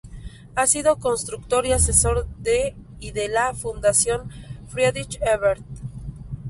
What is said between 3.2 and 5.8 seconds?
la Fundación Friedrich Ebert.